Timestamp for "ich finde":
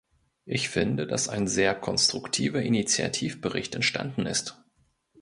0.45-1.05